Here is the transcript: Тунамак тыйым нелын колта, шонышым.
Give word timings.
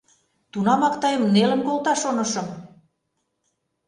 Тунамак 0.51 0.95
тыйым 1.01 1.23
нелын 1.35 1.61
колта, 1.67 1.93
шонышым. 2.01 2.47